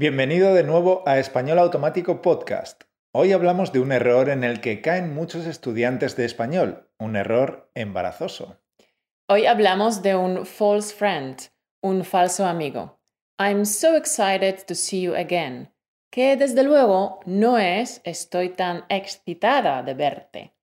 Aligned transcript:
Bienvenido 0.00 0.54
de 0.54 0.64
nuevo 0.64 1.02
a 1.04 1.18
Español 1.18 1.58
Automático 1.58 2.22
Podcast. 2.22 2.84
Hoy 3.12 3.32
hablamos 3.32 3.70
de 3.70 3.80
un 3.80 3.92
error 3.92 4.30
en 4.30 4.44
el 4.44 4.62
que 4.62 4.80
caen 4.80 5.14
muchos 5.14 5.44
estudiantes 5.44 6.16
de 6.16 6.24
español, 6.24 6.88
un 6.98 7.16
error 7.16 7.70
embarazoso. 7.74 8.56
Hoy 9.28 9.44
hablamos 9.44 10.00
de 10.00 10.16
un 10.16 10.46
false 10.46 10.94
friend, 10.94 11.36
un 11.82 12.02
falso 12.02 12.46
amigo. 12.46 12.98
I'm 13.38 13.66
so 13.66 13.94
excited 13.94 14.64
to 14.66 14.74
see 14.74 15.02
you 15.02 15.14
again, 15.14 15.70
que 16.10 16.34
desde 16.34 16.62
luego 16.62 17.20
no 17.26 17.58
es 17.58 18.00
estoy 18.04 18.48
tan 18.48 18.86
excitada 18.88 19.82
de 19.82 19.92
verte. 19.92 20.54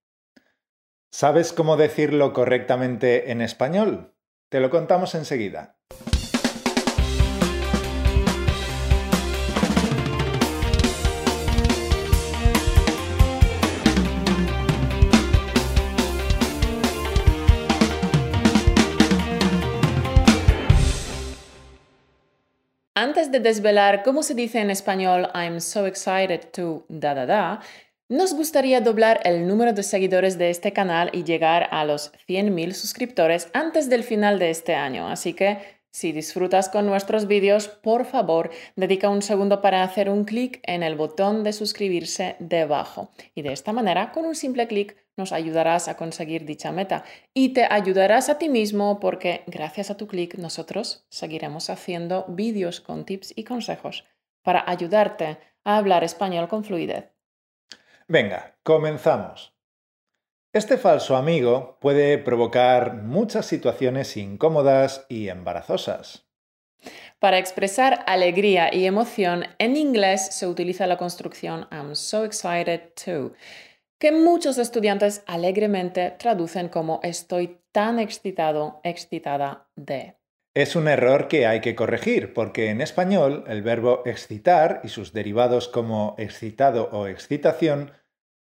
¿Sabes 1.12 1.52
cómo 1.52 1.76
decirlo 1.76 2.32
correctamente 2.32 3.30
en 3.30 3.40
español? 3.40 4.16
Te 4.48 4.58
lo 4.58 4.68
contamos 4.68 5.14
enseguida. 5.14 5.78
Antes 23.00 23.30
de 23.30 23.38
desvelar 23.38 24.02
cómo 24.02 24.24
se 24.24 24.34
dice 24.34 24.58
en 24.58 24.70
español 24.70 25.28
I'm 25.32 25.60
so 25.60 25.86
excited 25.86 26.50
to 26.50 26.84
da 26.88 27.14
da 27.14 27.26
da, 27.26 27.60
nos 28.08 28.34
gustaría 28.34 28.80
doblar 28.80 29.20
el 29.22 29.46
número 29.46 29.72
de 29.72 29.84
seguidores 29.84 30.36
de 30.36 30.50
este 30.50 30.72
canal 30.72 31.08
y 31.12 31.22
llegar 31.22 31.68
a 31.70 31.84
los 31.84 32.12
100.000 32.26 32.72
suscriptores 32.72 33.50
antes 33.52 33.88
del 33.88 34.02
final 34.02 34.40
de 34.40 34.50
este 34.50 34.74
año. 34.74 35.06
Así 35.06 35.32
que 35.32 35.58
si 35.92 36.10
disfrutas 36.10 36.70
con 36.70 36.86
nuestros 36.86 37.28
vídeos, 37.28 37.68
por 37.68 38.04
favor, 38.04 38.50
dedica 38.74 39.08
un 39.08 39.22
segundo 39.22 39.60
para 39.60 39.84
hacer 39.84 40.10
un 40.10 40.24
clic 40.24 40.58
en 40.64 40.82
el 40.82 40.96
botón 40.96 41.44
de 41.44 41.52
suscribirse 41.52 42.34
debajo. 42.40 43.12
Y 43.32 43.42
de 43.42 43.52
esta 43.52 43.72
manera, 43.72 44.10
con 44.10 44.26
un 44.26 44.34
simple 44.34 44.66
clic, 44.66 44.96
nos 45.18 45.32
ayudarás 45.32 45.88
a 45.88 45.96
conseguir 45.96 46.44
dicha 46.44 46.72
meta 46.72 47.04
y 47.34 47.52
te 47.52 47.66
ayudarás 47.68 48.28
a 48.28 48.38
ti 48.38 48.48
mismo 48.48 49.00
porque 49.00 49.42
gracias 49.46 49.90
a 49.90 49.96
tu 49.96 50.06
clic 50.06 50.36
nosotros 50.36 51.04
seguiremos 51.10 51.68
haciendo 51.68 52.24
vídeos 52.28 52.80
con 52.80 53.04
tips 53.04 53.32
y 53.36 53.44
consejos 53.44 54.04
para 54.42 54.64
ayudarte 54.66 55.38
a 55.64 55.76
hablar 55.76 56.04
español 56.04 56.48
con 56.48 56.64
fluidez. 56.64 57.10
Venga, 58.06 58.56
comenzamos. 58.62 59.52
Este 60.54 60.78
falso 60.78 61.14
amigo 61.14 61.76
puede 61.78 62.16
provocar 62.16 62.94
muchas 62.94 63.44
situaciones 63.44 64.16
incómodas 64.16 65.04
y 65.10 65.28
embarazosas. 65.28 66.24
Para 67.18 67.38
expresar 67.38 68.04
alegría 68.06 68.72
y 68.72 68.86
emoción, 68.86 69.44
en 69.58 69.76
inglés 69.76 70.34
se 70.34 70.46
utiliza 70.46 70.86
la 70.86 70.96
construcción 70.96 71.66
I'm 71.70 71.94
so 71.94 72.24
excited 72.24 72.92
to 73.04 73.34
que 73.98 74.12
muchos 74.12 74.58
estudiantes 74.58 75.22
alegremente 75.26 76.12
traducen 76.18 76.68
como 76.68 77.00
estoy 77.02 77.58
tan 77.72 77.98
excitado, 77.98 78.80
excitada 78.84 79.68
de. 79.76 80.14
Es 80.54 80.76
un 80.76 80.88
error 80.88 81.28
que 81.28 81.46
hay 81.46 81.60
que 81.60 81.74
corregir, 81.74 82.32
porque 82.32 82.70
en 82.70 82.80
español 82.80 83.44
el 83.48 83.62
verbo 83.62 84.02
excitar 84.06 84.80
y 84.82 84.88
sus 84.88 85.12
derivados 85.12 85.68
como 85.68 86.14
excitado 86.18 86.88
o 86.92 87.06
excitación 87.06 87.92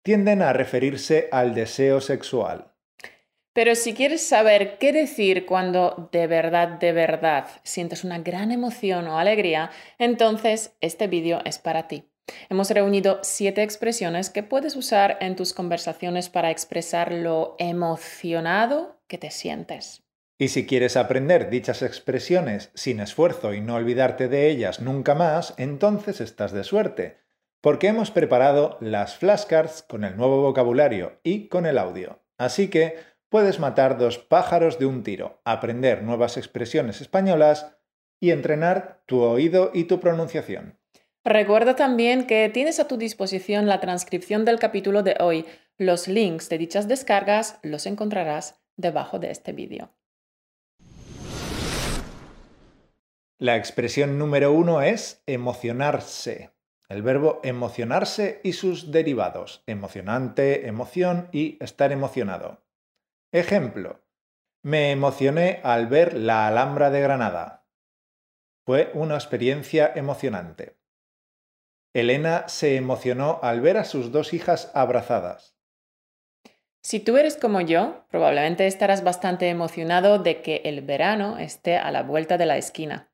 tienden 0.05 0.42
a 0.42 0.52
referirse 0.52 1.28
al 1.33 1.55
deseo 1.55 2.00
sexual. 2.00 2.72
Pero 3.52 3.74
si 3.74 3.94
quieres 3.94 4.20
saber 4.20 4.77
qué 4.78 4.92
decir 4.92 5.47
cuando 5.47 6.11
de 6.12 6.27
verdad, 6.27 6.69
de 6.78 6.92
verdad 6.92 7.47
sientes 7.62 8.05
una 8.05 8.19
gran 8.19 8.52
emoción 8.52 9.08
o 9.08 9.19
alegría, 9.19 9.70
entonces 9.98 10.77
este 10.80 11.06
vídeo 11.06 11.41
es 11.44 11.58
para 11.58 11.89
ti. 11.89 12.05
Hemos 12.49 12.71
reunido 12.71 13.21
siete 13.23 13.63
expresiones 13.63 14.31
que 14.31 14.43
puedes 14.43 14.77
usar 14.77 15.19
en 15.21 15.37
tus 15.37 15.53
conversaciones 15.53 16.29
para 16.29 16.51
expresar 16.51 17.13
lo 17.13 17.55
emocionado 17.59 19.01
que 19.07 19.19
te 19.19 19.31
sientes. 19.31 20.03
Y 20.39 20.48
si 20.48 20.67
quieres 20.67 20.97
aprender 20.97 21.48
dichas 21.48 21.83
expresiones 21.83 22.70
sin 22.75 23.01
esfuerzo 23.01 23.55
y 23.55 23.61
no 23.61 23.77
olvidarte 23.77 24.29
de 24.29 24.51
ellas 24.51 24.81
nunca 24.81 25.15
más, 25.15 25.55
entonces 25.57 26.20
estás 26.20 26.53
de 26.53 26.63
suerte, 26.63 27.23
porque 27.63 27.89
hemos 27.89 28.11
preparado 28.11 28.77
las 28.81 29.17
flashcards 29.17 29.83
con 29.83 30.05
el 30.05 30.17
nuevo 30.17 30.42
vocabulario 30.42 31.20
y 31.23 31.48
con 31.48 31.65
el 31.65 31.79
audio. 31.79 32.23
Así 32.36 32.69
que 32.69 32.97
puedes 33.31 33.59
matar 33.59 33.97
dos 33.97 34.19
pájaros 34.19 34.79
de 34.79 34.85
un 34.85 35.03
tiro, 35.03 35.41
aprender 35.45 36.03
nuevas 36.03 36.36
expresiones 36.36 37.01
españolas 37.01 37.79
y 38.20 38.31
entrenar 38.31 39.03
tu 39.07 39.23
oído 39.23 39.70
y 39.73 39.85
tu 39.85 40.01
pronunciación. 40.01 40.79
Recuerda 41.27 41.75
también 41.75 42.29
que 42.29 42.48
tienes 42.51 42.79
a 42.79 42.87
tu 42.87 42.98
disposición 42.98 43.67
la 43.67 43.81
transcripción 43.81 44.45
del 44.45 44.61
capítulo 44.61 45.03
de 45.03 45.17
hoy. 45.19 45.45
Los 45.77 46.07
links 46.07 46.48
de 46.48 46.57
dichas 46.57 46.87
descargas 46.87 47.59
los 47.64 47.87
encontrarás 47.87 48.63
debajo 48.77 49.19
de 49.19 49.33
este 49.33 49.53
vídeo. 49.53 49.91
La 53.39 53.57
expresión 53.57 54.20
número 54.20 54.53
uno 54.53 54.83
es 54.83 55.25
emocionarse. 55.27 56.53
El 56.89 57.03
verbo 57.03 57.41
emocionarse 57.42 58.41
y 58.45 58.53
sus 58.53 58.92
derivados, 58.92 59.65
emocionante, 59.67 60.69
emoción 60.69 61.29
y 61.33 61.59
estar 61.61 61.91
emocionado. 61.91 62.63
Ejemplo, 63.33 64.01
me 64.63 64.92
emocioné 64.92 65.59
al 65.65 65.89
ver 65.89 66.15
la 66.15 66.47
Alhambra 66.47 66.91
de 66.91 67.01
Granada. 67.01 67.67
Fue 68.65 68.92
una 68.95 69.17
experiencia 69.17 69.91
emocionante. 69.92 70.77
Elena 71.96 72.46
se 72.46 72.77
emocionó 72.77 73.40
al 73.42 73.62
ver 73.62 73.79
a 73.79 73.84
sus 73.84 74.12
dos 74.12 74.34
hijas 74.34 74.70
abrazadas. 74.74 75.57
Si 76.83 77.01
tú 77.01 77.17
eres 77.17 77.39
como 77.39 77.62
yo, 77.62 78.05
probablemente 78.11 78.67
estarás 78.67 79.02
bastante 79.02 79.48
emocionado 79.48 80.18
de 80.18 80.42
que 80.42 80.61
el 80.67 80.83
verano 80.83 81.39
esté 81.39 81.79
a 81.79 81.90
la 81.90 82.02
vuelta 82.02 82.36
de 82.36 82.45
la 82.45 82.58
esquina. 82.58 83.11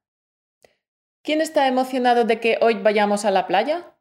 ¿Quién 1.22 1.40
está 1.40 1.68
emocionado 1.68 2.24
de 2.24 2.40
que 2.40 2.58
hoy 2.60 2.74
vayamos 2.74 3.24
a 3.24 3.30
la 3.30 3.46
playa? 3.46 3.96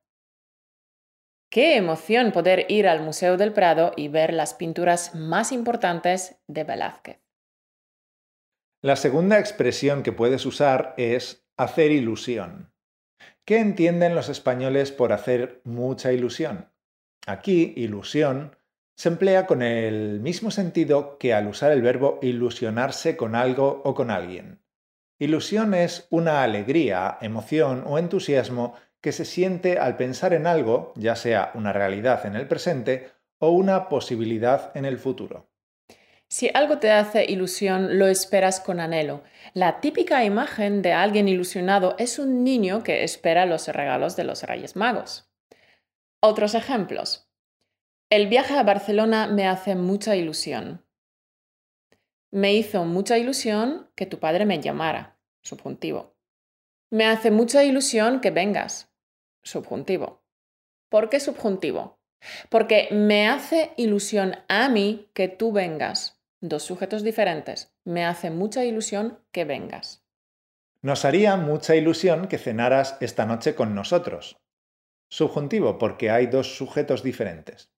Qué 1.51 1.75
emoción 1.75 2.31
poder 2.31 2.65
ir 2.67 2.87
al 2.87 3.03
Museo 3.03 3.37
del 3.37 3.53
Prado 3.53 3.91
y 3.95 4.07
ver 4.07 4.33
las 4.33 4.55
pinturas 4.55 5.13
más 5.13 5.51
importantes 5.51 6.41
de 6.47 6.63
Velázquez. 6.63 7.19
La 8.81 8.95
segunda 8.95 9.37
expresión 9.37 10.01
que 10.01 10.11
puedes 10.11 10.43
usar 10.47 10.95
es 10.97 11.45
hacer 11.55 11.91
ilusión. 11.91 12.70
¿Qué 13.51 13.59
entienden 13.59 14.15
los 14.15 14.29
españoles 14.29 14.93
por 14.93 15.11
hacer 15.11 15.59
mucha 15.65 16.13
ilusión? 16.13 16.69
Aquí, 17.27 17.73
ilusión 17.75 18.55
se 18.95 19.09
emplea 19.09 19.45
con 19.45 19.61
el 19.61 20.21
mismo 20.21 20.51
sentido 20.51 21.17
que 21.17 21.33
al 21.33 21.47
usar 21.47 21.73
el 21.73 21.81
verbo 21.81 22.17
ilusionarse 22.21 23.17
con 23.17 23.35
algo 23.35 23.81
o 23.83 23.93
con 23.93 24.09
alguien. 24.09 24.61
Ilusión 25.19 25.73
es 25.73 26.07
una 26.11 26.43
alegría, 26.43 27.17
emoción 27.19 27.83
o 27.85 27.99
entusiasmo 27.99 28.75
que 29.01 29.11
se 29.11 29.25
siente 29.25 29.77
al 29.77 29.97
pensar 29.97 30.31
en 30.33 30.47
algo, 30.47 30.93
ya 30.95 31.17
sea 31.17 31.51
una 31.53 31.73
realidad 31.73 32.25
en 32.25 32.37
el 32.37 32.47
presente 32.47 33.11
o 33.37 33.49
una 33.49 33.89
posibilidad 33.89 34.71
en 34.75 34.85
el 34.85 34.97
futuro. 34.97 35.50
Si 36.31 36.49
algo 36.53 36.77
te 36.77 36.91
hace 36.91 37.25
ilusión, 37.29 37.99
lo 37.99 38.07
esperas 38.07 38.61
con 38.61 38.79
anhelo. 38.79 39.21
La 39.53 39.81
típica 39.81 40.23
imagen 40.23 40.81
de 40.81 40.93
alguien 40.93 41.27
ilusionado 41.27 41.95
es 41.99 42.19
un 42.19 42.45
niño 42.45 42.83
que 42.83 43.03
espera 43.03 43.45
los 43.45 43.67
regalos 43.67 44.15
de 44.15 44.23
los 44.23 44.43
Reyes 44.43 44.77
Magos. 44.77 45.29
Otros 46.21 46.55
ejemplos. 46.55 47.29
El 48.09 48.27
viaje 48.27 48.53
a 48.53 48.63
Barcelona 48.63 49.27
me 49.27 49.45
hace 49.45 49.75
mucha 49.75 50.15
ilusión. 50.15 50.85
Me 52.31 52.53
hizo 52.53 52.85
mucha 52.85 53.17
ilusión 53.17 53.91
que 53.93 54.05
tu 54.05 54.19
padre 54.19 54.45
me 54.45 54.61
llamara. 54.61 55.19
Subjuntivo. 55.41 56.15
Me 56.89 57.07
hace 57.07 57.29
mucha 57.29 57.65
ilusión 57.65 58.21
que 58.21 58.31
vengas. 58.31 58.89
Subjuntivo. 59.43 60.23
¿Por 60.87 61.09
qué 61.09 61.19
subjuntivo? 61.19 61.99
Porque 62.47 62.87
me 62.89 63.27
hace 63.27 63.73
ilusión 63.75 64.37
a 64.47 64.69
mí 64.69 65.09
que 65.13 65.27
tú 65.27 65.51
vengas 65.51 66.20
dos 66.41 66.63
sujetos 66.63 67.03
diferentes. 67.03 67.73
Me 67.85 68.05
hace 68.05 68.29
mucha 68.29 68.65
ilusión 68.65 69.19
que 69.31 69.45
vengas. 69.45 70.03
Nos 70.81 71.05
haría 71.05 71.37
mucha 71.37 71.75
ilusión 71.75 72.27
que 72.27 72.39
cenaras 72.39 72.97
esta 72.99 73.25
noche 73.25 73.55
con 73.55 73.75
nosotros. 73.75 74.41
Subjuntivo, 75.09 75.77
porque 75.77 76.09
hay 76.09 76.25
dos 76.25 76.57
sujetos 76.57 77.03
diferentes. 77.03 77.71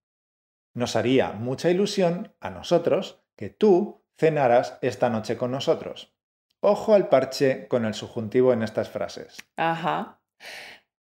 Nos 0.74 0.96
haría 0.96 1.34
mucha 1.34 1.70
ilusión 1.70 2.34
a 2.40 2.50
nosotros 2.50 3.22
que 3.36 3.50
tú 3.50 4.04
cenaras 4.18 4.78
esta 4.82 5.10
noche 5.10 5.38
con 5.38 5.52
nosotros. 5.52 6.16
Ojo 6.62 6.94
al 6.94 7.10
parche 7.10 7.68
con 7.68 7.86
el 7.86 7.94
subjuntivo 7.94 8.54
en 8.54 8.64
estas 8.64 8.90
frases. 8.90 9.38
Ajá. 9.58 10.22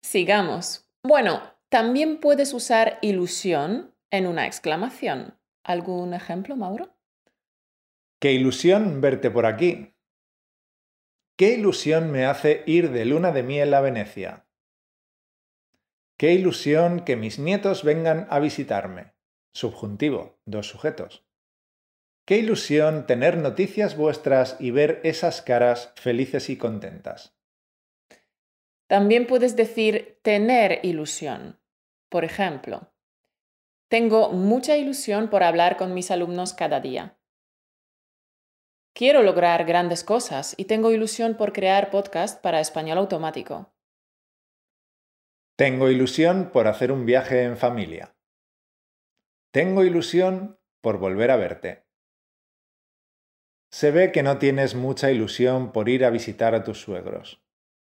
Sigamos. 0.02 0.90
Bueno, 1.04 1.44
también 1.70 2.20
puedes 2.20 2.54
usar 2.54 2.98
ilusión 3.02 3.94
en 4.10 4.26
una 4.26 4.48
exclamación. 4.48 5.38
¿Algún 5.64 6.14
ejemplo, 6.14 6.56
Mauro? 6.56 6.93
Qué 8.24 8.32
ilusión 8.32 9.02
verte 9.02 9.30
por 9.30 9.46
aquí. 9.46 9.98
Qué 11.38 11.56
ilusión 11.56 12.10
me 12.10 12.26
hace 12.26 12.64
ir 12.66 12.92
de 12.92 13.04
luna 13.04 13.34
de 13.34 13.44
miel 13.44 13.74
a 13.74 13.82
Venecia. 13.82 14.48
Qué 16.18 16.32
ilusión 16.32 17.04
que 17.04 17.18
mis 17.18 17.38
nietos 17.38 17.84
vengan 17.84 18.26
a 18.30 18.40
visitarme. 18.40 19.14
Subjuntivo, 19.54 20.40
dos 20.46 20.70
sujetos. 20.70 21.28
Qué 22.26 22.38
ilusión 22.38 23.08
tener 23.08 23.36
noticias 23.36 23.98
vuestras 23.98 24.56
y 24.58 24.72
ver 24.72 25.02
esas 25.04 25.42
caras 25.42 25.92
felices 25.98 26.50
y 26.50 26.56
contentas. 26.56 27.36
También 28.88 29.28
puedes 29.28 29.58
decir 29.58 30.22
tener 30.22 30.80
ilusión. 30.84 31.60
Por 32.08 32.24
ejemplo, 32.24 32.94
tengo 33.90 34.32
mucha 34.32 34.78
ilusión 34.78 35.30
por 35.30 35.44
hablar 35.44 35.76
con 35.76 35.94
mis 35.94 36.10
alumnos 36.10 36.54
cada 36.54 36.80
día. 36.80 37.18
Quiero 38.96 39.24
lograr 39.24 39.66
grandes 39.66 40.04
cosas 40.04 40.54
y 40.56 40.66
tengo 40.66 40.92
ilusión 40.92 41.36
por 41.36 41.52
crear 41.52 41.90
podcast 41.90 42.40
para 42.42 42.60
español 42.60 43.00
automático. 43.00 43.74
Tengo 45.58 45.90
ilusión 45.90 46.52
por 46.52 46.68
hacer 46.68 46.92
un 46.92 47.06
viaje 47.06 47.44
en 47.44 47.58
familia. 47.58 48.16
Tengo 49.52 49.84
ilusión 49.84 50.60
por 50.82 51.00
volver 51.00 51.32
a 51.32 51.38
verte. 51.38 51.88
Se 53.72 53.90
ve 53.90 54.12
que 54.12 54.22
no 54.22 54.38
tienes 54.38 54.76
mucha 54.76 55.10
ilusión 55.10 55.72
por 55.72 55.90
ir 55.90 56.06
a 56.06 56.12
visitar 56.12 56.54
a 56.54 56.64
tus 56.64 56.80
suegros. 56.80 57.42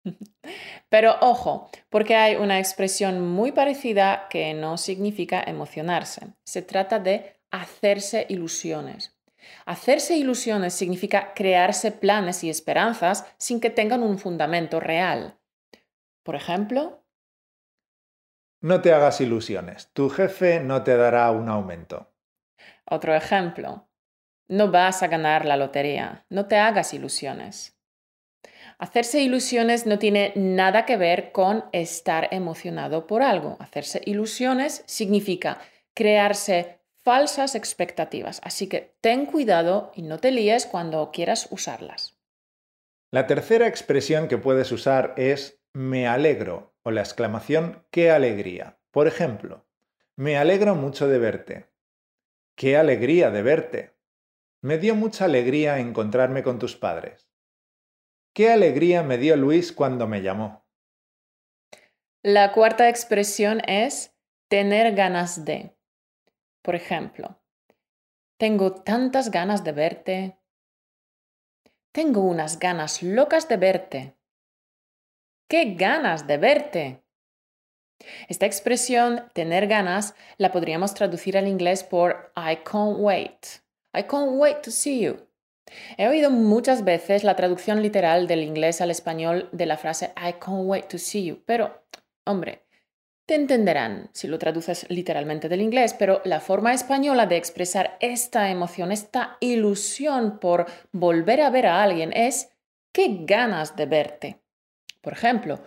Pero 0.89 1.17
ojo, 1.21 1.69
porque 1.89 2.15
hay 2.15 2.35
una 2.35 2.57
expresión 2.57 3.21
muy 3.21 3.51
parecida 3.51 4.27
que 4.29 4.55
no 4.55 4.79
significa 4.79 5.43
emocionarse. 5.45 6.33
Se 6.45 6.63
trata 6.63 6.97
de 6.97 7.39
hacerse 7.51 8.25
ilusiones. 8.29 9.14
Hacerse 9.65 10.15
ilusiones 10.15 10.73
significa 10.73 11.33
crearse 11.33 11.91
planes 11.91 12.43
y 12.43 12.49
esperanzas 12.49 13.25
sin 13.37 13.59
que 13.59 13.69
tengan 13.69 14.03
un 14.03 14.19
fundamento 14.19 14.79
real. 14.79 15.37
Por 16.23 16.35
ejemplo, 16.35 17.03
no 18.61 18.81
te 18.81 18.93
hagas 18.93 19.21
ilusiones, 19.21 19.91
tu 19.93 20.09
jefe 20.09 20.59
no 20.59 20.83
te 20.83 20.97
dará 20.97 21.29
un 21.31 21.49
aumento. 21.49 22.11
Otro 22.85 23.13
ejemplo, 23.13 23.87
no 24.47 24.71
vas 24.71 25.03
a 25.03 25.07
ganar 25.07 25.45
la 25.45 25.57
lotería, 25.57 26.25
no 26.29 26.47
te 26.47 26.57
hagas 26.57 26.93
ilusiones. 26.93 27.75
Hacerse 28.77 29.21
ilusiones 29.21 29.85
no 29.85 29.99
tiene 29.99 30.33
nada 30.35 30.85
que 30.85 30.97
ver 30.97 31.31
con 31.31 31.65
estar 31.71 32.27
emocionado 32.31 33.07
por 33.07 33.21
algo. 33.21 33.57
Hacerse 33.59 34.01
ilusiones 34.05 34.83
significa 34.85 35.59
crearse 35.93 36.79
falsas 37.05 37.53
expectativas, 37.53 38.41
así 38.43 38.67
que 38.67 38.97
ten 38.99 39.27
cuidado 39.27 39.91
y 39.95 40.01
no 40.01 40.17
te 40.17 40.31
líes 40.31 40.65
cuando 40.65 41.11
quieras 41.11 41.47
usarlas. 41.51 42.17
La 43.11 43.27
tercera 43.27 43.67
expresión 43.67 44.27
que 44.27 44.39
puedes 44.39 44.71
usar 44.71 45.13
es 45.15 45.61
me 45.71 46.07
alegro 46.07 46.73
o 46.81 46.89
la 46.89 47.01
exclamación 47.01 47.85
qué 47.91 48.09
alegría. 48.09 48.79
Por 48.89 49.05
ejemplo, 49.07 49.67
me 50.15 50.35
alegro 50.37 50.73
mucho 50.73 51.07
de 51.07 51.19
verte. 51.19 51.69
Qué 52.55 52.75
alegría 52.75 53.29
de 53.29 53.43
verte. 53.43 53.95
Me 54.61 54.79
dio 54.79 54.95
mucha 54.95 55.25
alegría 55.25 55.77
encontrarme 55.77 56.41
con 56.41 56.57
tus 56.57 56.75
padres. 56.75 57.29
Qué 58.33 58.51
alegría 58.51 59.03
me 59.03 59.19
dio 59.19 59.35
Luis 59.35 59.71
cuando 59.71 60.07
me 60.07 60.23
llamó. 60.23 60.65
La 62.23 62.51
cuarta 62.51 62.89
expresión 62.89 63.61
es 63.67 64.15
tener 64.47 64.95
ganas 64.95 65.45
de. 65.45 65.75
Por 66.65 66.73
ejemplo, 66.73 67.39
tengo 68.39 68.73
tantas 68.73 69.29
ganas 69.29 69.63
de 69.63 69.71
verte. 69.71 70.39
Tengo 71.91 72.21
unas 72.21 72.57
ganas 72.57 73.03
locas 73.03 73.47
de 73.47 73.57
verte. 73.57 74.15
¡Qué 75.47 75.75
ganas 75.75 76.25
de 76.25 76.37
verte! 76.37 77.03
Esta 78.27 78.47
expresión, 78.47 79.29
tener 79.33 79.67
ganas, 79.67 80.15
la 80.37 80.51
podríamos 80.51 80.95
traducir 80.95 81.37
al 81.37 81.47
inglés 81.47 81.83
por 81.83 82.33
I 82.35 82.57
can't 82.63 82.97
wait. 82.97 83.61
I 83.93 84.01
can't 84.01 84.31
wait 84.31 84.63
to 84.63 84.71
see 84.71 85.01
you. 85.01 85.29
He 85.97 86.07
oído 86.07 86.31
muchas 86.31 86.83
veces 86.83 87.23
la 87.23 87.35
traducción 87.35 87.83
literal 87.83 88.25
del 88.25 88.41
inglés 88.41 88.81
al 88.81 88.89
español 88.89 89.49
de 89.51 89.67
la 89.67 89.77
frase 89.77 90.13
I 90.17 90.33
can't 90.33 90.65
wait 90.65 90.87
to 90.87 90.97
see 90.97 91.25
you, 91.25 91.43
pero, 91.45 91.85
hombre, 92.25 92.64
te 93.25 93.35
entenderán 93.35 94.09
si 94.13 94.27
lo 94.27 94.37
traduces 94.37 94.85
literalmente 94.89 95.49
del 95.49 95.61
inglés, 95.61 95.95
pero 95.97 96.21
la 96.25 96.39
forma 96.39 96.73
española 96.73 97.25
de 97.25 97.37
expresar 97.37 97.97
esta 97.99 98.51
emoción, 98.51 98.91
esta 98.91 99.37
ilusión 99.39 100.39
por 100.39 100.67
volver 100.91 101.41
a 101.41 101.49
ver 101.49 101.65
a 101.65 101.81
alguien 101.81 102.13
es 102.13 102.51
qué 102.91 103.19
ganas 103.21 103.75
de 103.75 103.85
verte. 103.87 104.41
Por 105.01 105.13
ejemplo, 105.13 105.59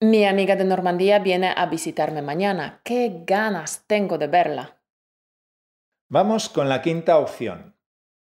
mi 0.00 0.24
amiga 0.24 0.56
de 0.56 0.64
Normandía 0.64 1.18
viene 1.18 1.52
a 1.56 1.66
visitarme 1.66 2.22
mañana. 2.22 2.80
Qué 2.84 3.22
ganas 3.24 3.84
tengo 3.86 4.18
de 4.18 4.26
verla. 4.26 4.82
Vamos 6.08 6.48
con 6.48 6.68
la 6.68 6.82
quinta 6.82 7.18
opción. 7.18 7.76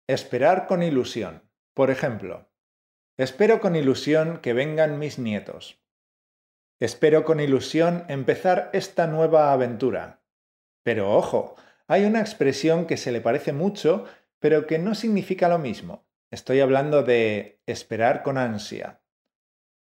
Esperar 0.07 0.67
con 0.67 0.83
ilusión. 0.83 1.49
Por 1.73 1.91
ejemplo, 1.91 2.49
espero 3.17 3.61
con 3.61 3.75
ilusión 3.75 4.39
que 4.39 4.53
vengan 4.53 4.99
mis 4.99 5.19
nietos. 5.19 5.79
Espero 6.79 7.25
con 7.25 7.41
ilusión 7.41 8.05
empezar 8.07 8.69
esta 8.71 9.05
nueva 9.05 9.51
aventura. 9.51 10.21
Pero 10.83 11.13
ojo, 11.13 11.55
hay 11.87 12.05
una 12.05 12.21
expresión 12.21 12.85
que 12.85 12.95
se 12.95 13.11
le 13.11 13.19
parece 13.19 13.51
mucho, 13.51 14.05
pero 14.39 14.65
que 14.65 14.79
no 14.79 14.95
significa 14.95 15.49
lo 15.49 15.59
mismo. 15.59 16.07
Estoy 16.31 16.61
hablando 16.61 17.03
de 17.03 17.61
esperar 17.65 18.23
con 18.23 18.37
ansia. 18.37 19.01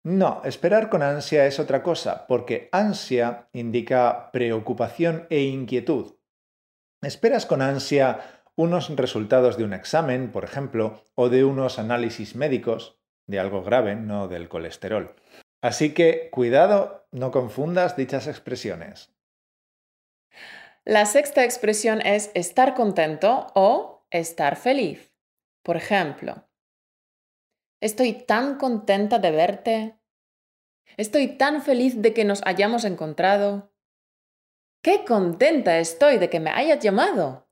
No, 0.04 0.42
esperar 0.44 0.90
con 0.90 1.02
ansia 1.02 1.46
es 1.46 1.58
otra 1.60 1.82
cosa, 1.82 2.26
porque 2.26 2.68
ansia 2.72 3.48
indica 3.52 4.30
preocupación 4.30 5.26
e 5.30 5.42
inquietud. 5.42 6.16
Esperas 7.00 7.46
con 7.46 7.62
ansia 7.62 8.20
unos 8.54 8.94
resultados 8.96 9.56
de 9.56 9.64
un 9.64 9.72
examen, 9.72 10.30
por 10.30 10.44
ejemplo, 10.44 11.02
o 11.14 11.30
de 11.30 11.44
unos 11.44 11.78
análisis 11.78 12.36
médicos, 12.36 13.00
de 13.26 13.38
algo 13.40 13.62
grave, 13.62 13.94
no 13.96 14.28
del 14.28 14.48
colesterol. 14.48 15.14
Así 15.62 15.94
que 15.94 16.28
cuidado, 16.30 17.06
no 17.12 17.30
confundas 17.30 17.96
dichas 17.96 18.26
expresiones. 18.26 19.14
La 20.84 21.06
sexta 21.06 21.44
expresión 21.44 22.04
es 22.04 22.32
estar 22.34 22.74
contento 22.74 23.46
o 23.54 24.04
estar 24.10 24.56
feliz. 24.56 25.12
Por 25.62 25.76
ejemplo, 25.76 26.48
estoy 27.80 28.14
tan 28.14 28.58
contenta 28.58 29.20
de 29.20 29.30
verte. 29.30 29.98
Estoy 30.96 31.38
tan 31.38 31.62
feliz 31.62 32.02
de 32.02 32.12
que 32.12 32.24
nos 32.24 32.42
hayamos 32.44 32.84
encontrado. 32.84 33.72
¡Qué 34.82 35.04
contenta 35.04 35.78
estoy 35.78 36.18
de 36.18 36.28
que 36.28 36.40
me 36.40 36.50
hayas 36.50 36.80
llamado! 36.80 37.48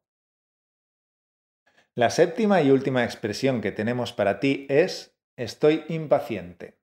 La 1.94 2.10
séptima 2.10 2.60
y 2.60 2.72
última 2.72 3.04
expresión 3.04 3.60
que 3.60 3.70
tenemos 3.70 4.12
para 4.12 4.40
ti 4.40 4.66
es 4.68 5.16
estoy 5.36 5.84
impaciente. 5.88 6.79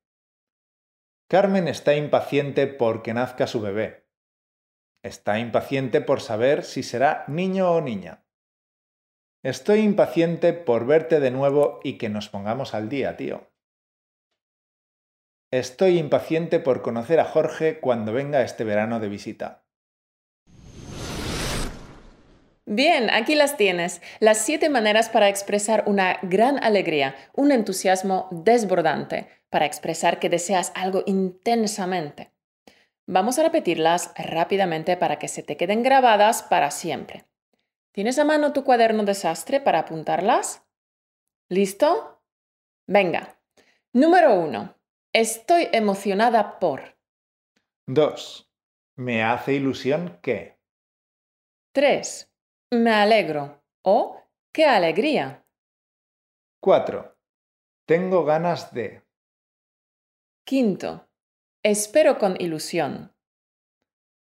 Carmen 1.29 1.67
está 1.67 1.93
impaciente 1.93 2.67
porque 2.67 3.13
nazca 3.13 3.47
su 3.47 3.59
bebé. 3.59 4.07
Está 5.03 5.39
impaciente 5.39 5.99
por 5.99 6.21
saber 6.21 6.63
si 6.63 6.83
será 6.83 7.25
niño 7.27 7.69
o 7.71 7.81
niña. 7.81 8.23
Estoy 9.43 9.79
impaciente 9.79 10.53
por 10.53 10.85
verte 10.85 11.19
de 11.19 11.31
nuevo 11.31 11.81
y 11.83 11.97
que 11.97 12.07
nos 12.07 12.29
pongamos 12.29 12.73
al 12.73 12.87
día, 12.87 13.17
tío. 13.17 13.51
Estoy 15.51 15.97
impaciente 15.99 16.61
por 16.61 16.81
conocer 16.81 17.19
a 17.19 17.25
Jorge 17.25 17.79
cuando 17.81 18.13
venga 18.13 18.41
este 18.41 18.63
verano 18.63 19.01
de 19.01 19.09
visita. 19.09 19.65
Bien, 22.65 23.09
aquí 23.09 23.35
las 23.35 23.55
tienes, 23.55 24.01
las 24.19 24.39
siete 24.39 24.69
maneras 24.69 25.07
para 25.07 25.29
expresar 25.29 25.83
una 25.87 26.19
gran 26.21 26.61
alegría, 26.61 27.15
un 27.33 27.53
entusiasmo 27.53 28.27
desbordante, 28.31 29.29
para 29.49 29.65
expresar 29.65 30.19
que 30.19 30.29
deseas 30.29 30.71
algo 30.75 31.03
intensamente. 31.05 32.31
Vamos 33.07 33.39
a 33.39 33.43
repetirlas 33.43 34.11
rápidamente 34.17 34.97
para 34.97 35.17
que 35.17 35.27
se 35.27 35.43
te 35.43 35.55
queden 35.55 35.81
grabadas 35.81 36.43
para 36.43 36.71
siempre. 36.71 37.25
¿Tienes 37.93 38.19
a 38.19 38.25
mano 38.25 38.53
tu 38.53 38.63
cuaderno 38.63 39.03
desastre 39.03 39.61
para 39.61 39.79
apuntarlas? 39.79 40.63
¿Listo? 41.49 42.21
Venga. 42.85 43.39
Número 43.93 44.35
uno. 44.35 44.75
Estoy 45.13 45.69
emocionada 45.71 46.59
por. 46.59 46.97
2. 47.87 48.51
Me 48.97 49.23
hace 49.23 49.53
ilusión 49.53 50.19
que. 50.21 50.59
3. 51.73 52.31
Me 52.71 52.91
alegro 52.91 53.63
o 53.83 54.21
qué 54.51 54.65
alegría. 54.65 55.45
4. 56.61 57.17
Tengo 57.87 58.25
ganas 58.25 58.73
de. 58.73 59.06
Quinto. 60.47 61.09
Espero 61.61 62.17
con 62.17 62.39
ilusión. 62.39 63.13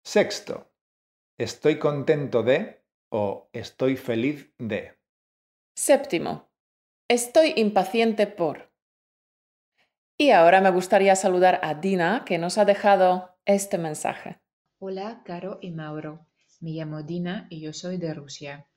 Sexto. 0.03 0.71
Estoy 1.39 1.79
contento 1.79 2.43
de 2.43 2.85
o 3.09 3.49
estoy 3.51 3.97
feliz 3.97 4.53
de. 4.59 4.95
Séptimo. 5.75 6.51
Estoy 7.07 7.53
impaciente 7.55 8.27
por. 8.27 8.71
Y 10.15 10.29
ahora 10.29 10.61
me 10.61 10.69
gustaría 10.69 11.15
saludar 11.15 11.59
a 11.63 11.73
Dina 11.73 12.25
que 12.27 12.37
nos 12.37 12.59
ha 12.59 12.65
dejado 12.65 13.35
este 13.45 13.79
mensaje. 13.79 14.39
Hola, 14.77 15.23
Caro 15.25 15.57
y 15.63 15.71
Mauro. 15.71 16.27
Me 16.59 16.73
llamo 16.73 17.01
Dina 17.01 17.47
y 17.49 17.59
yo 17.59 17.73
soy 17.73 17.97
de 17.97 18.13
Rusia. 18.13 18.67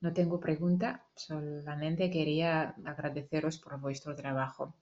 No 0.00 0.12
tengo 0.12 0.38
pregunta, 0.38 1.08
solamente 1.16 2.08
quería 2.08 2.76
agradeceros 2.84 3.58
por 3.58 3.80
vuestro 3.80 4.14
trabajo. 4.14 4.76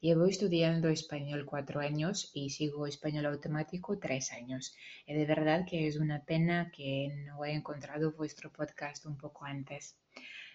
Llevo 0.00 0.26
estudiando 0.26 0.88
español 0.88 1.44
cuatro 1.44 1.80
años 1.80 2.30
y 2.32 2.50
sigo 2.50 2.86
español 2.86 3.26
automático 3.26 3.98
tres 3.98 4.30
años. 4.30 4.76
Y 5.04 5.14
de 5.14 5.26
verdad 5.26 5.66
que 5.68 5.88
es 5.88 5.96
una 5.96 6.24
pena 6.24 6.70
que 6.70 7.24
no 7.26 7.44
he 7.44 7.52
encontrado 7.52 8.12
vuestro 8.12 8.52
podcast 8.52 9.06
un 9.06 9.18
poco 9.18 9.44
antes. 9.44 9.98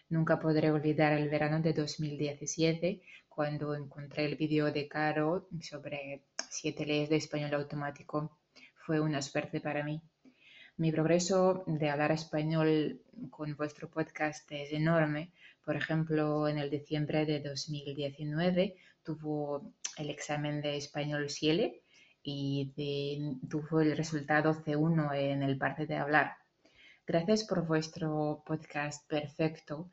Nunca 0.07 0.39
podré 0.39 0.71
olvidar 0.71 1.11
el 1.11 1.27
verano 1.27 1.59
de 1.59 1.73
2017 1.73 3.01
cuando 3.27 3.75
encontré 3.75 4.23
el 4.23 4.37
vídeo 4.37 4.71
de 4.71 4.87
Caro 4.87 5.49
sobre 5.59 6.23
siete 6.49 6.85
leyes 6.85 7.09
de 7.09 7.17
español 7.17 7.53
automático. 7.55 8.37
Fue 8.75 9.01
una 9.01 9.21
suerte 9.21 9.59
para 9.59 9.83
mí. 9.83 10.01
Mi 10.77 10.91
progreso 10.91 11.65
de 11.67 11.89
hablar 11.89 12.13
español 12.13 13.01
con 13.29 13.57
vuestro 13.57 13.89
podcast 13.89 14.49
es 14.53 14.71
enorme. 14.71 15.33
Por 15.65 15.75
ejemplo, 15.75 16.47
en 16.47 16.57
el 16.57 16.69
diciembre 16.69 17.25
de 17.25 17.41
2019 17.41 18.75
tuvo 19.03 19.73
el 19.97 20.09
examen 20.09 20.61
de 20.61 20.77
español 20.77 21.29
Ciele 21.29 21.83
y 22.23 22.73
tuvo 23.49 23.81
el 23.81 23.95
resultado 23.97 24.53
C1 24.53 25.15
en 25.15 25.43
el 25.43 25.57
parte 25.57 25.85
de 25.85 25.97
hablar. 25.97 26.37
Gracias 27.05 27.43
por 27.43 27.67
vuestro 27.67 28.43
podcast 28.45 29.07
perfecto. 29.09 29.89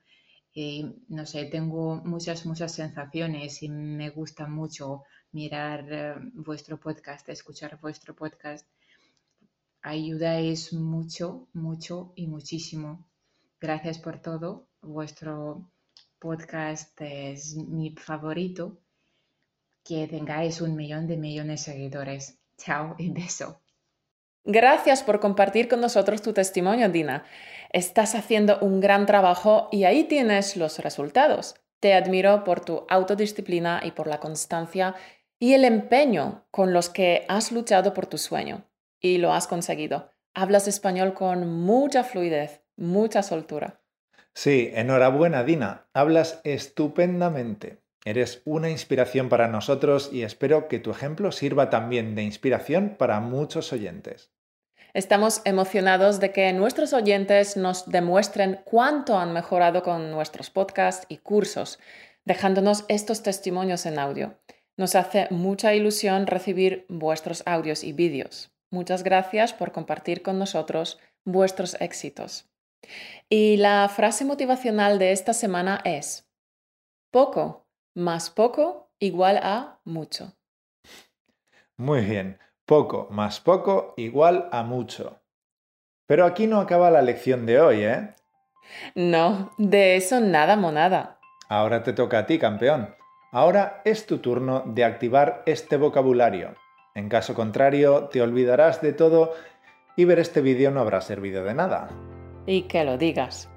no 1.09 1.26
sé, 1.26 1.47
tengo 1.47 1.97
muchas, 2.05 2.47
muchas 2.47 2.73
sensaciones 2.73 3.62
y 3.62 3.69
me 3.69 4.11
gusta 4.11 4.47
mucho 4.47 5.02
mirar 5.33 5.87
eh, 5.93 6.14
vuestro 6.35 6.79
podcast, 6.79 7.29
escuchar 7.29 7.81
vuestro 7.81 8.14
podcast. 8.14 8.67
Ayudáis 9.83 10.73
mucho, 10.73 11.49
mucho 11.52 12.12
y 12.14 12.26
muchísimo. 12.26 13.09
Gracias 13.61 13.99
por 13.99 14.21
todo. 14.21 14.69
Vuestro 14.83 15.71
podcast 16.19 17.00
es 17.00 17.57
mi 17.57 17.95
favorito. 17.97 18.79
Que 19.90 20.06
tengáis 20.06 20.61
un 20.61 20.76
millón 20.76 21.09
de 21.09 21.16
millones 21.16 21.66
de 21.66 21.73
seguidores. 21.73 22.38
Chao 22.56 22.94
y 22.97 23.11
beso. 23.11 23.61
Gracias 24.44 25.02
por 25.02 25.18
compartir 25.18 25.66
con 25.66 25.80
nosotros 25.80 26.23
tu 26.23 26.32
testimonio, 26.32 26.88
Dina. 26.88 27.25
Estás 27.73 28.14
haciendo 28.14 28.61
un 28.61 28.78
gran 28.78 29.04
trabajo 29.04 29.68
y 29.73 29.82
ahí 29.82 30.04
tienes 30.04 30.56
los 30.56 30.78
resultados. 30.78 31.56
Te 31.80 31.92
admiro 31.92 32.44
por 32.44 32.64
tu 32.64 32.87
autodisciplina 32.88 33.80
y 33.82 33.90
por 33.90 34.06
la 34.06 34.20
constancia 34.20 34.94
y 35.40 35.54
el 35.54 35.64
empeño 35.64 36.47
con 36.52 36.73
los 36.73 36.88
que 36.88 37.25
has 37.26 37.50
luchado 37.50 37.92
por 37.92 38.06
tu 38.06 38.16
sueño. 38.16 38.70
Y 39.00 39.18
lo 39.18 39.32
has 39.32 39.49
conseguido. 39.49 40.12
Hablas 40.35 40.68
español 40.68 41.14
con 41.14 41.50
mucha 41.50 42.04
fluidez, 42.04 42.62
mucha 42.76 43.25
soltura. 43.25 43.80
Sí, 44.35 44.70
enhorabuena, 44.73 45.42
Dina. 45.42 45.88
Hablas 45.92 46.40
estupendamente. 46.44 47.80
Eres 48.04 48.40
una 48.45 48.71
inspiración 48.71 49.28
para 49.28 49.49
nosotros 49.49 50.11
y 50.12 50.23
espero 50.23 50.69
que 50.69 50.78
tu 50.78 50.90
ejemplo 50.90 51.33
sirva 51.33 51.69
también 51.69 52.14
de 52.14 52.23
inspiración 52.23 52.97
para 52.99 53.21
muchos 53.21 53.73
oyentes. 53.73 54.30
Estamos 54.95 55.42
emocionados 55.45 56.19
de 56.19 56.33
que 56.33 56.52
nuestros 56.52 56.92
oyentes 56.92 57.57
nos 57.57 57.88
demuestren 57.88 58.61
cuánto 58.64 59.19
han 59.19 59.33
mejorado 59.33 59.83
con 59.83 60.11
nuestros 60.11 60.50
podcasts 60.50 61.07
y 61.09 61.19
cursos, 61.19 61.78
dejándonos 62.25 62.85
estos 62.88 63.23
testimonios 63.23 63.87
en 63.87 63.99
audio. 63.99 64.40
Nos 64.76 64.95
hace 64.95 65.28
mucha 65.30 65.75
ilusión 65.75 66.26
recibir 66.26 66.87
vuestros 66.88 67.42
audios 67.47 67.85
y 67.85 67.92
vídeos. 67.92 68.50
Muchas 68.71 69.04
gracias 69.04 69.52
por 69.52 69.73
compartir 69.73 70.23
con 70.23 70.38
nosotros 70.38 70.99
vuestros 71.25 71.76
éxitos. 71.80 72.49
Y 73.28 73.59
la 73.59 73.88
frase 73.88 74.25
motivacional 74.25 74.99
de 74.99 75.12
esta 75.12 75.35
semana 75.35 75.80
es, 75.85 76.26
poco 77.11 77.60
más 77.94 78.30
poco 78.30 78.90
igual 78.99 79.38
a 79.42 79.80
mucho. 79.85 80.32
Muy 81.76 82.02
bien, 82.02 82.38
poco 82.66 83.09
más 83.11 83.40
poco 83.40 83.94
igual 83.97 84.49
a 84.52 84.62
mucho. 84.62 85.20
Pero 86.06 86.25
aquí 86.25 86.47
no 86.47 86.61
acaba 86.61 86.90
la 86.90 87.02
lección 87.02 87.47
de 87.47 87.61
hoy, 87.61 87.85
¿eh? 87.85 88.14
No, 88.94 89.52
de 89.59 89.97
eso 89.97 90.20
nada 90.20 90.56
monada. 90.56 91.18
Ahora 91.49 91.82
te 91.82 91.92
toca 91.92 92.20
a 92.20 92.26
ti, 92.26 92.38
campeón. 92.38 92.94
Ahora 93.32 93.80
es 93.85 94.06
tu 94.06 94.18
turno 94.18 94.64
de 94.66 94.85
activar 94.85 95.42
este 95.47 95.76
vocabulario. 95.76 96.54
En 96.94 97.09
caso 97.09 97.35
contrario, 97.35 98.09
te 98.09 98.20
olvidarás 98.20 98.80
de 98.82 98.92
todo 98.92 99.32
y 99.97 100.04
ver 100.04 100.18
este 100.18 100.40
vídeo 100.40 100.70
no 100.70 100.80
habrá 100.80 101.00
servido 101.00 101.44
de 101.44 101.54
nada. 101.54 101.88
Y 102.47 102.62
que 102.62 102.85
lo 102.85 102.99
digas. 102.99 103.49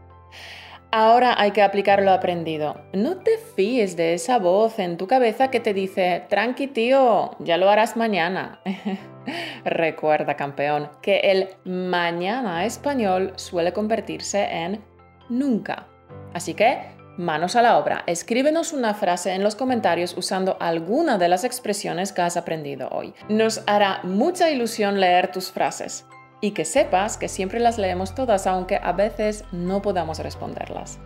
Ahora 0.96 1.34
hay 1.42 1.50
que 1.50 1.64
aplicar 1.64 2.04
lo 2.04 2.12
aprendido. 2.12 2.80
No 2.94 3.18
te 3.18 3.40
fíes 3.56 3.98
de 3.98 4.14
esa 4.14 4.38
voz 4.38 4.78
en 4.78 4.96
tu 4.96 5.08
cabeza 5.08 5.50
que 5.50 5.60
te 5.60 5.74
dice, 5.74 6.22
tranqui 6.30 6.68
tío, 6.68 7.32
ya 7.40 7.58
lo 7.58 7.68
harás 7.68 7.98
mañana. 7.98 8.62
Recuerda, 9.66 10.36
campeón, 10.36 10.92
que 11.02 11.18
el 11.22 11.50
mañana 11.66 12.64
español 12.64 13.34
suele 13.38 13.74
convertirse 13.74 14.44
en 14.44 14.84
nunca. 15.30 15.88
Así 16.32 16.54
que, 16.54 16.78
manos 17.18 17.56
a 17.56 17.64
la 17.64 17.80
obra. 17.80 18.04
Escríbenos 18.06 18.72
una 18.72 18.94
frase 18.94 19.34
en 19.34 19.42
los 19.42 19.56
comentarios 19.56 20.16
usando 20.16 20.58
alguna 20.60 21.18
de 21.18 21.28
las 21.28 21.44
expresiones 21.44 22.14
que 22.14 22.22
has 22.22 22.38
aprendido 22.38 22.90
hoy. 22.92 23.16
Nos 23.30 23.64
hará 23.66 24.02
mucha 24.04 24.52
ilusión 24.52 25.00
leer 25.00 25.32
tus 25.32 25.52
frases 25.52 26.06
y 26.44 26.52
que 26.52 26.66
sepas 26.66 27.16
que 27.16 27.30
siempre 27.30 27.62
las 27.62 27.78
leemos 27.78 28.16
todas 28.16 28.48
aunque 28.48 28.76
a 28.76 28.92
veces 28.92 29.46
no 29.54 29.82
podamos 29.82 30.20
responderlas. 30.20 31.00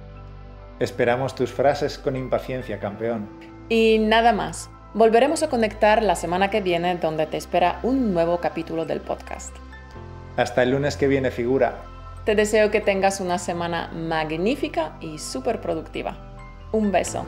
Esperamos 0.80 1.36
tus 1.36 1.52
frases 1.52 2.00
con 2.00 2.16
impaciencia, 2.16 2.80
campeón. 2.80 3.30
Y 3.70 4.00
nada 4.00 4.34
más. 4.34 4.72
Volveremos 4.96 5.44
a 5.44 5.50
conectar 5.50 6.02
la 6.02 6.16
semana 6.16 6.50
que 6.50 6.62
viene 6.62 6.96
donde 6.96 7.28
te 7.28 7.38
espera 7.38 7.80
un 7.84 8.16
nuevo 8.16 8.40
capítulo 8.40 8.86
del 8.86 9.00
podcast. 9.00 9.56
Hasta 10.38 10.64
el 10.64 10.72
lunes 10.72 10.98
que 10.98 11.08
viene, 11.08 11.30
figura. 11.30 11.84
Te 12.26 12.34
deseo 12.34 12.72
que 12.72 12.82
tengas 12.82 13.20
una 13.20 13.38
semana 13.38 13.92
magnífica 13.94 14.98
y 15.02 15.20
súper 15.20 15.62
productiva. 15.62 16.18
Un 16.72 16.92
beso. 16.92 17.28